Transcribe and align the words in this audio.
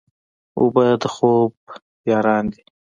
اوبه 0.59 0.85
د 1.01 1.03
خوب 1.13 1.51
یاران 2.11 2.43
دي. 2.53 2.61